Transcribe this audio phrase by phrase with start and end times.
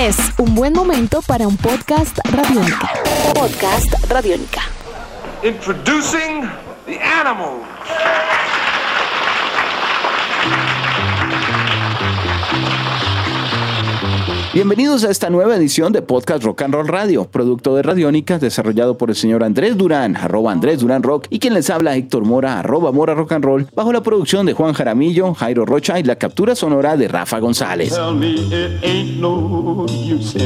[0.00, 2.90] Es un buen momento para un podcast radiónica.
[3.34, 4.62] Podcast radiónica.
[5.42, 6.48] Introducing
[6.86, 7.66] the animals.
[14.52, 18.98] Bienvenidos a esta nueva edición de Podcast Rock and Roll Radio, producto de Radiónica, desarrollado
[18.98, 22.58] por el señor Andrés Durán, arroba Andrés Durán Rock, y quien les habla Héctor Mora,
[22.58, 26.16] arroba Mora Rock and Roll, bajo la producción de Juan Jaramillo, Jairo Rocha y la
[26.16, 27.90] captura sonora de Rafa González.
[27.94, 30.36] Tell me it ain't no use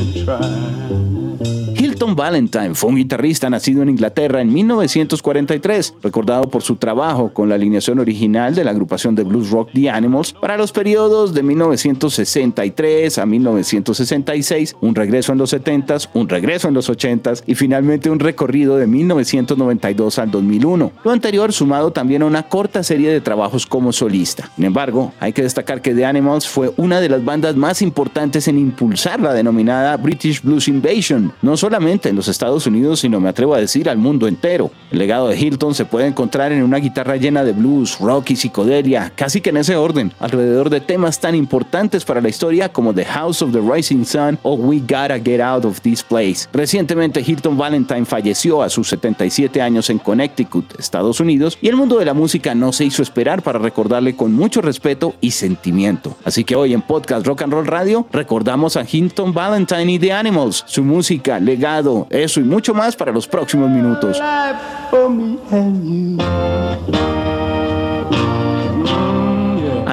[1.95, 7.48] Hilton Valentine fue un guitarrista nacido en Inglaterra en 1943, recordado por su trabajo con
[7.48, 11.45] la alineación original de la agrupación de blues rock The Animals para los periodos de
[11.45, 18.11] 1963 a 1966, un regreso en los 70s, un regreso en los 80s y finalmente
[18.11, 20.91] un recorrido de 1992 al 2001.
[21.05, 24.51] Lo anterior sumado también a una corta serie de trabajos como solista.
[24.57, 28.49] Sin embargo, hay que destacar que The Animals fue una de las bandas más importantes
[28.49, 33.29] en impulsar la denominada British Blues Invasion, no solamente en los Estados Unidos, sino me
[33.29, 34.71] atrevo a decir al mundo entero.
[34.90, 38.37] El legado de Hilton se puede encontrar en una guitarra llena de blues, rock y
[38.37, 42.95] psicodelia, casi que en ese orden, alrededor de temas tan importantes para la historia como
[42.95, 46.49] The House of the Rising Sun o We Gotta Get Out of This Place.
[46.55, 51.99] Recientemente Hilton Valentine falleció a sus 77 años en Connecticut, Estados Unidos, y el mundo
[51.99, 56.16] de la música no se hizo esperar para recordarle con mucho respeto y sentimiento.
[56.24, 60.12] Así que hoy en Podcast Rock and Roll Radio recordamos a Hilton Valentine y The
[60.12, 61.74] Animals, su música, legado,
[62.11, 64.21] eso y mucho más para los próximos minutos.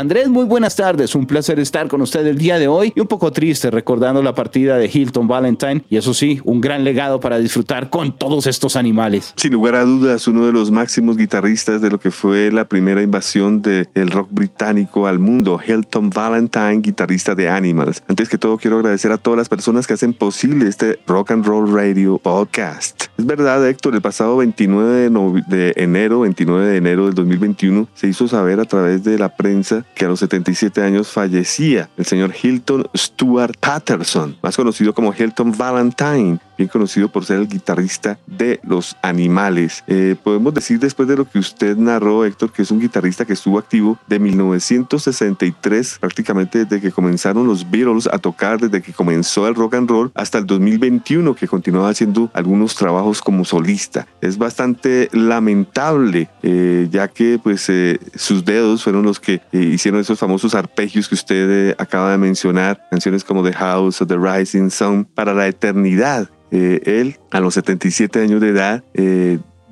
[0.02, 1.13] Andrés, muy buenas tardes.
[1.13, 4.33] Un placer estar con usted el día de hoy y un poco triste recordando la
[4.33, 8.75] partida de Hilton Valentine y eso sí, un gran legado para disfrutar con todos estos
[8.75, 9.31] animales.
[9.35, 13.03] Sin lugar a dudas, uno de los máximos guitarristas de lo que fue la primera
[13.03, 18.02] invasión del rock británico al mundo, Hilton Valentine, guitarrista de Animals.
[18.07, 21.45] Antes que todo, quiero agradecer a todas las personas que hacen posible este Rock and
[21.45, 23.11] Roll Radio podcast.
[23.22, 28.07] Es verdad, Héctor, el pasado 29 de, de enero, 29 de enero del 2021, se
[28.07, 32.34] hizo saber a través de la prensa que a los 77 años fallecía el señor
[32.41, 38.59] Hilton Stuart Patterson, más conocido como Hilton Valentine, bien conocido por ser el guitarrista de
[38.63, 39.84] Los Animales.
[39.88, 43.34] Eh, podemos decir después de lo que usted narró, Héctor, que es un guitarrista que
[43.34, 49.47] estuvo activo de 1963, prácticamente desde que comenzaron los Beatles a tocar, desde que comenzó
[49.47, 54.07] el rock and roll, hasta el 2021, que continuaba haciendo algunos trabajos como solista.
[54.22, 59.99] Es bastante lamentable, eh, ya que pues eh, sus dedos fueron los que eh, hicieron
[59.99, 64.69] esos famosos arpegios que usted acaba de mencionar, canciones como The House of the Rising
[64.69, 66.29] Sun, para la eternidad.
[66.51, 68.83] Él, a los 77 años de edad,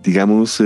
[0.01, 0.63] digamos,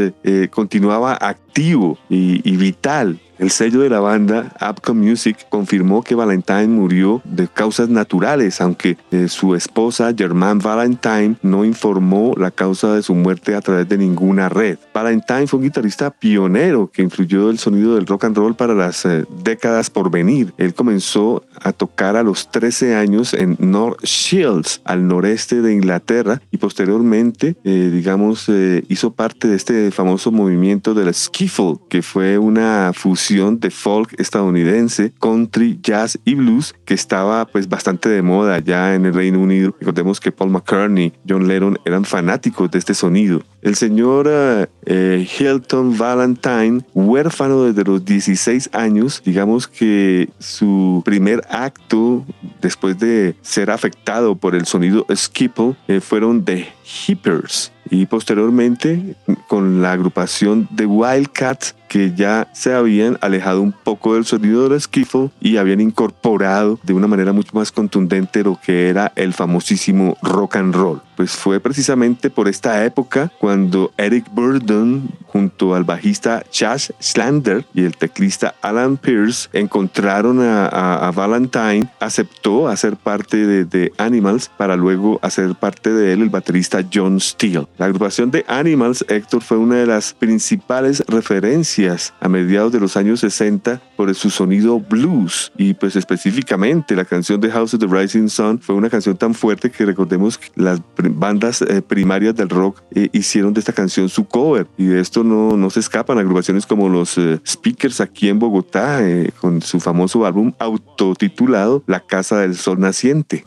[0.51, 3.19] continuaba activo y vital.
[3.43, 8.95] El sello de la banda, Apcom Music, confirmó que Valentine murió de causas naturales, aunque
[9.11, 13.97] eh, su esposa, Germaine Valentine, no informó la causa de su muerte a través de
[13.97, 14.77] ninguna red.
[14.93, 19.03] Valentine fue un guitarrista pionero que influyó el sonido del rock and roll para las
[19.03, 20.53] eh, décadas por venir.
[20.57, 26.41] Él comenzó a tocar a los 13 años en North Shields, al noreste de Inglaterra,
[26.49, 32.37] y posteriormente, eh, digamos, eh, hizo parte de este famoso movimiento del skiffle, que fue
[32.37, 38.59] una fusión de folk estadounidense, country, jazz y blues que estaba pues bastante de moda
[38.59, 39.75] ya en el Reino Unido.
[39.79, 43.41] Recordemos que Paul McCartney, John Lennon eran fanáticos de este sonido.
[43.63, 51.41] El señor eh, eh, Hilton Valentine, huérfano desde los 16 años, digamos que su primer
[51.49, 52.23] acto
[52.61, 56.67] después de ser afectado por el sonido skiffle eh, fueron The
[57.07, 59.15] Hippers y posteriormente
[59.47, 64.81] con la agrupación The Wildcats que ya se habían alejado un poco del sonido del
[64.81, 70.17] skiffle y habían incorporado de una manera mucho más contundente lo que era el famosísimo
[70.23, 71.03] rock and roll.
[71.15, 77.83] Pues fue precisamente por esta época cuando Eric Burdon junto al bajista Chas Slander y
[77.83, 85.19] el teclista Alan Pierce encontraron a Valentine, aceptó hacer parte de, de Animals para luego
[85.21, 87.67] hacer parte de él el baterista John Steele.
[87.77, 92.95] La agrupación de Animals, Héctor, fue una de las principales referencias a mediados de los
[92.95, 97.87] años 60 por su sonido blues y pues específicamente la canción de House of the
[97.87, 102.49] Rising Sun fue una canción tan fuerte que recordemos que las bandas eh, primarias del
[102.49, 106.17] rock eh, hicieron de esta canción su cover y de esto no, no se escapan
[106.19, 109.01] agrupaciones como los eh, Speakers aquí en Bogotá
[109.41, 113.43] con su famoso álbum autotitulado La Casa del Sol Naciente.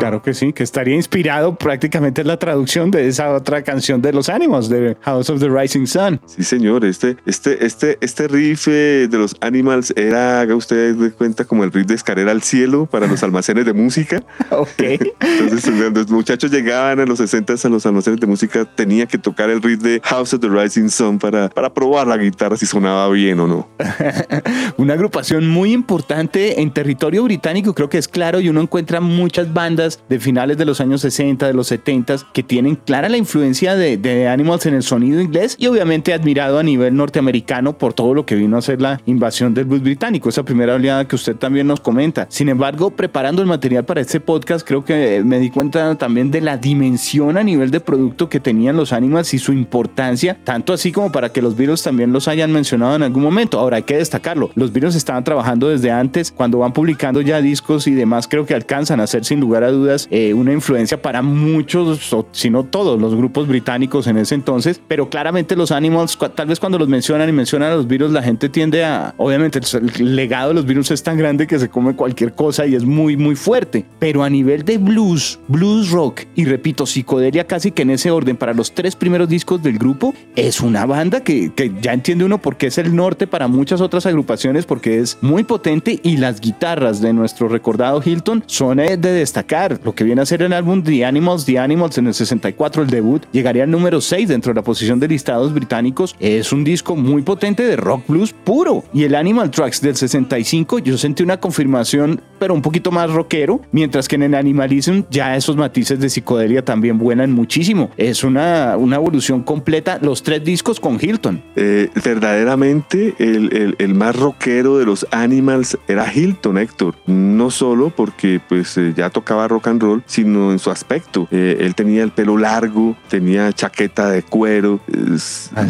[0.00, 4.12] Claro que sí, que estaría inspirado prácticamente en la traducción de esa otra canción de
[4.14, 6.20] los Animals, de House of the Rising Sun.
[6.24, 11.12] Sí, señor, este, este, este, este riff eh, de los Animals era, haga usted de
[11.12, 14.22] cuenta, como el riff de Escalera al Cielo para los almacenes de música.
[14.50, 14.82] Ok.
[15.20, 19.16] Entonces, cuando los muchachos llegaban a los 60 a los almacenes de música, tenía que
[19.16, 22.66] tocar el riff de House of the Rising Sun para, para probar la guitarra si
[22.66, 23.68] sonaba bien o no.
[24.76, 29.52] Una agrupación muy importante en territorio británico, creo que es claro, y uno encuentra muchas
[29.52, 33.74] bandas de finales de los años 60, de los 70, que tienen clara la influencia
[33.74, 38.14] de, de Animals en el sonido inglés y obviamente admirado a nivel norteamericano por todo
[38.14, 41.36] lo que vino a ser la invasión del blues británico, esa primera oleada que usted
[41.36, 42.26] también nos comenta.
[42.30, 46.40] Sin embargo, preparando el material para este podcast, creo que me di cuenta también de
[46.40, 50.92] la dimensión a nivel de producto que tenían los Animals y su importancia, tanto así
[50.92, 53.58] como para que los Beatles también los hayan mencionado en algún momento.
[53.58, 57.86] Ahora hay que destacarlo, los Beatles estaban trabajando desde antes, cuando van publicando ya discos
[57.86, 59.79] y demás, creo que alcanzan a ser sin lugar a dudas
[60.10, 65.08] eh, una influencia para muchos, si no todos, los grupos británicos en ese entonces, pero
[65.08, 68.48] claramente los Animals, tal vez cuando los mencionan y mencionan a los virus, la gente
[68.48, 72.34] tiende a, obviamente el legado de los virus es tan grande que se come cualquier
[72.34, 76.86] cosa y es muy, muy fuerte, pero a nivel de blues, blues rock y repito,
[76.86, 80.86] psicodelia casi que en ese orden para los tres primeros discos del grupo, es una
[80.86, 84.98] banda que, que ya entiende uno porque es el norte para muchas otras agrupaciones porque
[84.98, 89.69] es muy potente y las guitarras de nuestro recordado Hilton son eh, de destacar.
[89.84, 92.90] Lo que viene a ser el álbum The Animals, The Animals en el 64, el
[92.90, 96.16] debut, llegaría al número 6 dentro de la posición de listados británicos.
[96.18, 98.84] Es un disco muy potente de rock blues puro.
[98.92, 103.60] Y el Animal Tracks del 65, yo sentí una confirmación, pero un poquito más rockero,
[103.72, 107.90] mientras que en el Animalism ya esos matices de psicodelia también vuelan muchísimo.
[107.96, 111.42] Es una, una evolución completa, los tres discos con Hilton.
[111.56, 116.94] Eh, verdaderamente el, el, el, más rockero de los Animals era Hilton, Héctor.
[117.06, 121.28] No solo porque pues eh, ya tocaba rock and roll, sino en su aspecto.
[121.30, 124.80] Eh, él tenía el pelo largo, tenía chaqueta de cuero,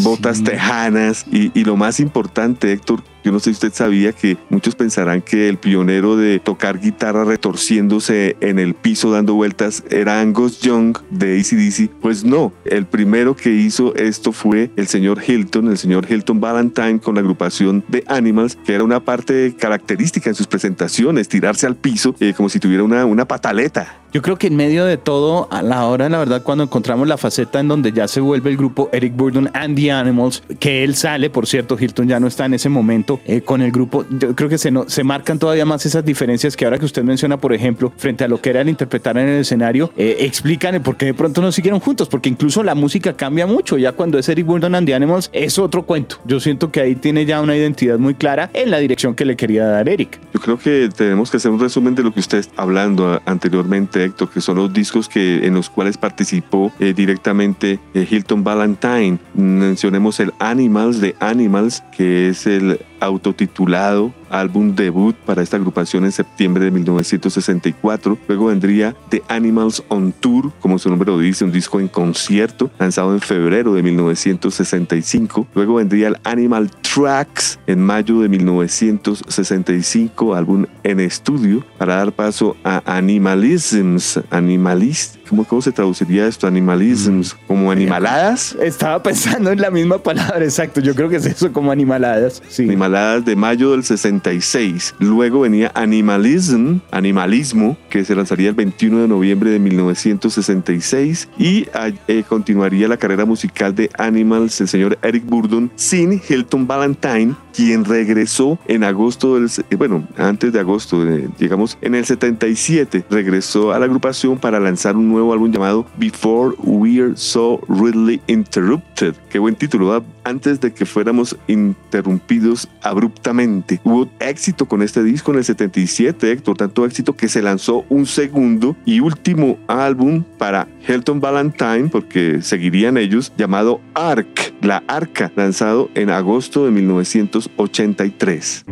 [0.03, 4.37] botas tejanas y, y lo más importante, Héctor, yo no sé si usted sabía que
[4.49, 10.21] muchos pensarán que el pionero de tocar guitarra retorciéndose en el piso dando vueltas era
[10.21, 11.91] Angus Young de ACDC.
[12.01, 17.01] Pues no, el primero que hizo esto fue el señor Hilton, el señor Hilton Valentine
[17.01, 21.77] con la agrupación de Animals, que era una parte característica en sus presentaciones, tirarse al
[21.77, 24.01] piso eh, como si tuviera una, una pataleta.
[24.13, 27.17] Yo creo que en medio de todo, a la hora, la verdad, cuando encontramos la
[27.17, 30.97] faceta en donde ya se vuelve el grupo Eric Burdon and the Animals, que él
[30.97, 34.37] sale, por cierto, Hilton ya no está en ese momento eh, con el grupo, yo
[34.37, 34.71] creo que se,
[35.03, 38.41] marcan todavía más esas diferencias que ahora que usted menciona, por ejemplo, frente a lo
[38.41, 41.51] que era el interpretar en el escenario, eh, explican el por qué de pronto no
[41.51, 44.95] siguieron juntos, porque incluso la música cambia mucho, ya cuando es Eric Burdon and the
[44.95, 46.19] Animals es otro cuento.
[46.25, 49.37] Yo siento que ahí tiene ya una identidad muy clara en la dirección que le
[49.37, 50.21] quería dar Eric.
[50.35, 54.05] Yo creo que tenemos que hacer un resumen de lo que usted está hablando anteriormente
[54.05, 59.19] Héctor, que son los discos que, en los cuales participó eh, directamente eh, Hilton Valentine.
[59.35, 66.13] Mencionemos el Animals de Animals, que es el autotitulado álbum debut para esta agrupación en
[66.13, 68.19] septiembre de 1964.
[68.29, 72.71] Luego vendría The Animals on Tour, como su nombre lo dice, un disco en concierto
[72.79, 75.49] lanzado en febrero de 1965.
[75.55, 82.57] Luego vendría el Animal Tracks en mayo de 1965, álbum en estudio, para dar paso
[82.65, 85.17] a Animalisms, Animalist.
[85.29, 86.49] ¿Cómo, ¿Cómo se traduciría esto?
[86.49, 88.57] Animalisms, como animaladas.
[88.61, 90.81] Estaba pensando en la misma palabra, exacto.
[90.81, 92.43] Yo creo que es eso, como animaladas.
[92.49, 92.65] Sí.
[92.65, 93.85] Animaladas de mayo del
[94.21, 94.97] 66.
[94.99, 101.29] Luego venía Animalism, Animalismo, que se lanzaría el 21 de noviembre de 1966.
[101.39, 101.67] Y
[102.07, 107.85] eh, continuaría la carrera musical de Animals, el señor Eric Burdon, sin Hilton Valentine, quien
[107.85, 113.79] regresó en agosto del, bueno, antes de agosto, de, digamos, en el 77, regresó a
[113.79, 119.15] la agrupación para lanzar un nuevo álbum llamado Before We're So Really Interrupted.
[119.31, 120.07] Qué buen título, ¿verdad?
[120.25, 123.81] Antes de que fuéramos interrumpidos abruptamente.
[123.85, 128.07] Hubo éxito con este disco en el 77, Héctor, tanto éxito que se lanzó un
[128.07, 135.91] segundo y último álbum para Hilton Valentine, porque seguirían ellos, llamado Ark, la Arca, lanzado
[135.95, 138.65] en agosto de 1983.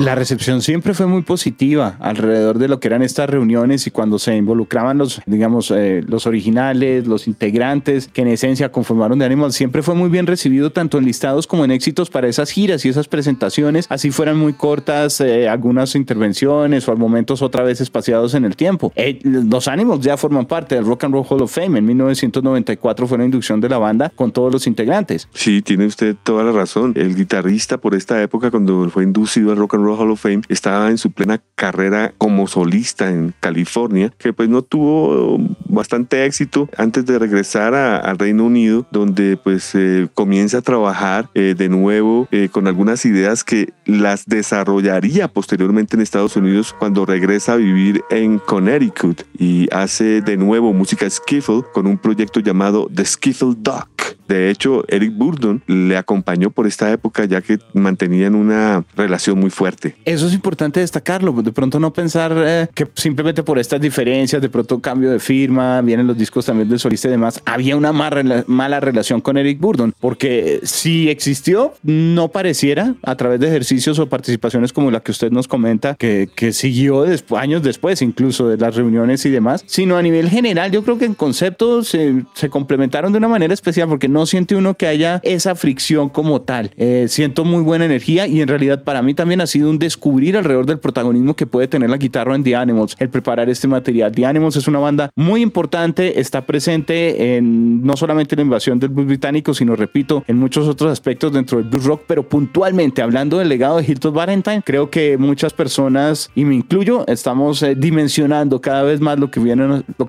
[0.00, 4.18] La recepción siempre fue muy positiva alrededor de lo que eran estas reuniones y cuando
[4.18, 9.52] se involucraban los, digamos, eh, los originales, los integrantes que en esencia conformaron de Animal,
[9.52, 12.88] siempre fue muy bien recibido tanto en listados como en éxitos para esas giras y
[12.88, 18.34] esas presentaciones, así fueran muy cortas, eh, algunas intervenciones o al momentos otra vez espaciados
[18.34, 18.92] en el tiempo.
[18.96, 21.78] Eh, los Animals ya forman parte del Rock and Roll Hall of Fame.
[21.78, 25.28] En 1994 fue la inducción de la banda con todos los integrantes.
[25.34, 26.94] Sí, tiene usted toda la razón.
[26.96, 30.42] El guitarrista por esta época, cuando fue inducido al Rock and Roll Hall of Fame,
[30.48, 36.68] estaba en su plena carrera como solista en California, que pues no tuvo bastante éxito
[36.76, 42.28] antes de regresar al Reino Unido, donde pues eh, comienza a trabajar eh, de nuevo
[42.30, 48.02] eh, con algunas ideas que las desarrollaría posteriormente en Estados Unidos cuando regresa a vivir
[48.10, 53.88] en Connecticut y hace de nuevo música skiffle con un proyecto llamado The Skiffle Duck.
[54.28, 59.50] De hecho, Eric Burdon le acompañó por esta época ya que mantenían una relación muy
[59.50, 59.96] fuerte.
[60.04, 64.48] Eso es importante destacarlo, de pronto no pensar eh, que simplemente por estas diferencias, de
[64.48, 68.80] pronto cambio de firma, vienen los discos también del solista y demás, había una mala
[68.80, 74.72] relación con Eric Burdon, porque si existió, no pareciera a través de ejercicios o participaciones
[74.72, 77.04] como la que usted nos comenta, que, siguió
[77.36, 81.04] años después incluso de las reuniones y demás, sino a nivel general, yo creo que
[81.04, 85.20] en conceptos se, se complementaron de una manera especial porque no siente uno que haya
[85.24, 86.70] esa fricción como tal.
[86.76, 90.36] Eh, siento muy buena energía y en realidad para mí también ha sido un descubrir
[90.36, 94.12] alrededor del protagonismo que puede tener la guitarra en The Animals, el preparar este material.
[94.12, 98.90] The Animals es una banda muy importante, está presente en no solamente la invasión del
[98.90, 103.38] blues británico, sino repito, en muchos otros aspectos dentro del blues rock, pero puntualmente hablando
[103.38, 108.60] del legado de Hilton Valentine, creo que muchas personas, y me incluyo, estamos eh, dimensionando
[108.60, 109.40] cada vez más lo que,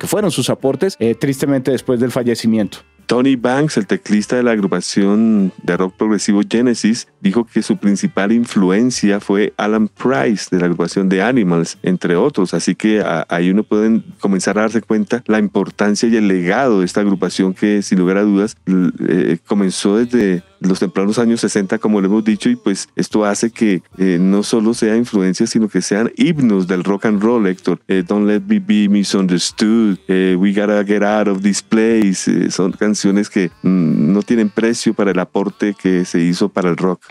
[0.06, 2.78] fueron sus aportes, eh, tristemente después del fallecimiento.
[3.06, 8.32] Tony Banks, el teclista de la agrupación de rock progresivo Genesis, dijo que su principal
[8.32, 12.54] influencia fue Alan Price de la agrupación de Animals, entre otros.
[12.54, 16.86] Así que ahí uno puede comenzar a darse cuenta la importancia y el legado de
[16.86, 22.00] esta agrupación que sin lugar a dudas eh, comenzó desde los tempranos años 60, como
[22.00, 25.82] lo hemos dicho, y pues esto hace que eh, no solo sea influencia, sino que
[25.82, 27.80] sean himnos del rock and roll, Héctor.
[27.88, 33.30] Eh, Don't Let Me Be Misunderstood, We Gotta Get Out of This Place, son canciones
[33.30, 37.02] que mm, no tienen precio para el aporte que se hizo para el rock.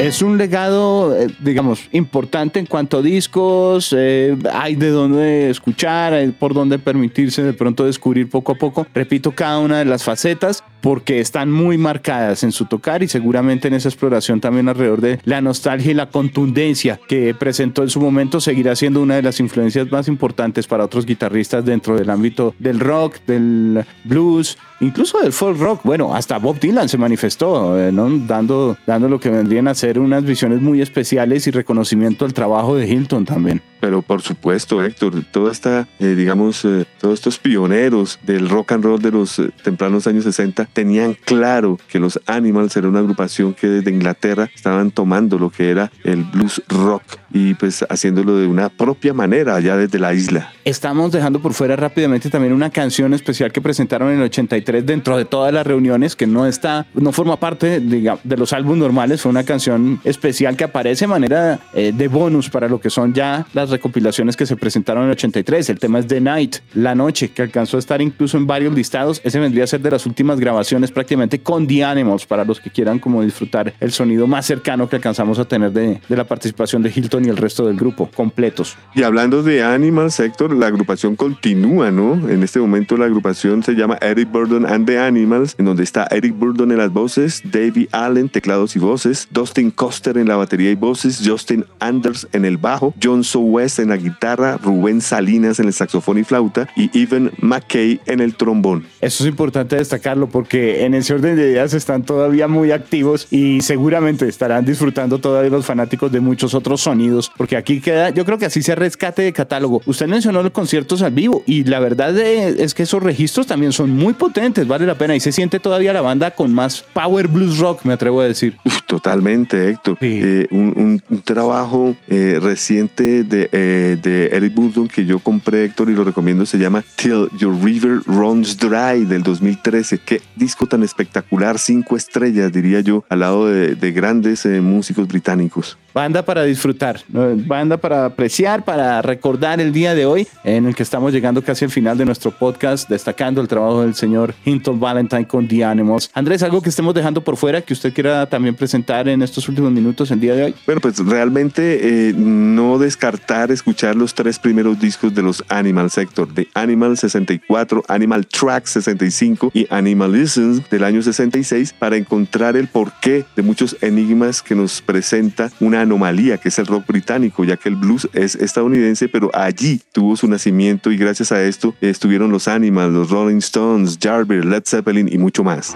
[0.00, 6.54] Es un legado, digamos, importante en cuanto a discos, hay de dónde escuchar, hay por
[6.54, 11.20] dónde permitirse de pronto descubrir poco a poco, repito, cada una de las facetas, porque
[11.20, 15.40] están muy marcadas en su tocar y seguramente en esa exploración también alrededor de la
[15.40, 19.90] nostalgia y la contundencia que presentó en su momento seguirá siendo una de las influencias
[19.90, 25.58] más importantes para otros guitarristas dentro del ámbito del rock, del blues, incluso del folk
[25.58, 25.80] rock.
[25.84, 28.08] Bueno, hasta Bob Dylan se manifestó, eh, ¿no?
[28.10, 32.76] dando, dando lo que vendrían a ser unas visiones muy especiales y reconocimiento al trabajo
[32.76, 33.62] de Hilton también.
[33.80, 38.84] Pero por supuesto, Héctor, toda esta, eh, digamos, eh, todos estos pioneros del rock and
[38.84, 43.68] roll de los tempranos años 60 tenían claro que los Animals era una agrupación que
[43.68, 48.68] desde Inglaterra estaban tomando lo que era el blues rock y pues haciéndolo de una
[48.68, 50.52] propia manera allá desde la isla.
[50.64, 55.16] Estamos dejando por fuera rápidamente también una canción especial que presentaron en el 83 dentro
[55.16, 59.30] de todas las reuniones que no está, no forma parte de, los álbumes normales, fue
[59.30, 63.46] una canción especial que aparece de manera eh, de bonus para lo que son ya
[63.52, 65.70] las recopilaciones que se presentaron en el 83.
[65.70, 69.20] El tema es The Night, La Noche, que alcanzó a estar incluso en varios listados.
[69.24, 72.70] Ese vendría a ser de las últimas grabaciones prácticamente con The Animals para los que
[72.70, 76.82] quieran como disfrutar el sonido más cercano que alcanzamos a tener de, de la participación
[76.82, 78.76] de Hilton y el resto del grupo, completos.
[78.94, 82.28] Y hablando de Animals, Héctor, la agrupación continúa, ¿no?
[82.28, 86.06] En este momento la agrupación se llama Eric Burdon and the Animals, en donde está
[86.10, 90.70] Eric Burdon en las voces, Davey Allen, teclados y voces, Dustin Coster en la batería
[90.70, 95.60] y voces, Justin Anders en el bajo, John So West en la guitarra, Rubén Salinas
[95.60, 98.84] en el saxofón y flauta y Evan McKay en el trombón.
[99.00, 103.60] Eso es importante destacarlo porque en ese orden de ideas están todavía muy activos y
[103.62, 108.38] seguramente estarán disfrutando todavía los fanáticos de muchos otros sonidos porque aquí queda, yo creo
[108.38, 109.82] que así se rescate de catálogo.
[109.86, 113.90] Usted mencionó los conciertos al vivo y la verdad es que esos registros también son
[113.90, 117.58] muy potentes, vale la pena y se siente todavía la banda con más power blues
[117.58, 118.56] rock, me atrevo a decir.
[118.86, 119.98] totalmente, Héctor.
[120.00, 125.94] Eh, un, trabajo eh, reciente de, eh, de Eric Burdon que yo compré, Héctor, y
[125.94, 129.98] lo recomiendo, se llama Till Your River Runs Dry del 2013.
[129.98, 135.78] Qué disco tan espectacular, cinco estrellas, diría yo, al lado de, de grandes músicos británicos.
[135.92, 140.84] Banda para disfrutar, banda para apreciar, para recordar el día de hoy en el que
[140.84, 145.26] estamos llegando casi al final de nuestro podcast, destacando el trabajo del señor Hinton Valentine
[145.26, 146.08] con The Animals.
[146.14, 149.72] Andrés, algo que estemos dejando por fuera que usted quiera también presentar en estos últimos
[149.72, 150.54] minutos el día de hoy.
[150.64, 156.32] Bueno, pues realmente eh, no descartar escuchar los tres primeros discos de los Animal Sector,
[156.32, 163.24] de Animal 64, Animal Track 65 y Animalism del año 66 para encontrar el porqué
[163.34, 167.68] de muchos enigmas que nos presenta una anomalía que es el rock británico, ya que
[167.68, 172.48] el blues es estadounidense, pero allí tuvo su nacimiento y gracias a esto estuvieron los
[172.48, 175.74] Animals, los Rolling Stones, Jarvis, Led Zeppelin y mucho más.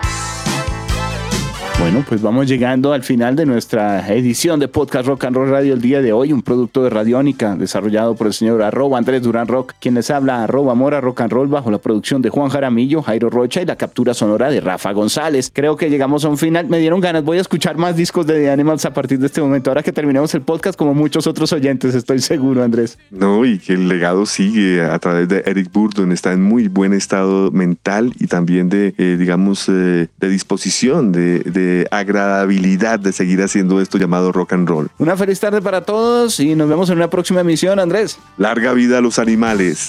[1.81, 5.75] Bueno, pues vamos llegando al final de nuestra edición de Podcast Rock and Roll Radio
[5.75, 9.49] el día de hoy, un producto de Radiónica desarrollado por el señor arroba Andrés Durán
[9.49, 13.03] Rock, quien les habla arroba Mora Rock and Roll bajo la producción de Juan Jaramillo,
[13.03, 15.51] Jairo Rocha y la captura sonora de Rafa González.
[15.53, 18.35] Creo que llegamos a un final, me dieron ganas, voy a escuchar más discos de
[18.35, 21.53] The Animals a partir de este momento, ahora que terminemos el podcast como muchos otros
[21.53, 22.99] oyentes, estoy seguro Andrés.
[23.11, 26.95] No, y que el legado sigue a través de Eric Burdon, está en muy buen
[26.95, 33.43] estado mental y también de, eh, digamos, eh, de disposición, de, de agradabilidad de seguir
[33.43, 34.89] haciendo esto llamado rock and roll.
[34.99, 38.19] Una feliz tarde para todos y nos vemos en una próxima emisión, Andrés.
[38.37, 39.89] Larga vida a los animales.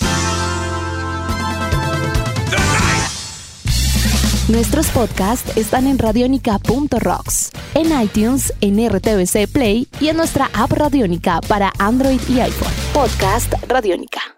[4.47, 11.41] Nuestros podcasts están en radionica.rocks, en iTunes, en RTVC Play y en nuestra app Radionica
[11.47, 12.73] para Android y iPhone.
[12.93, 14.34] Podcast Radionica.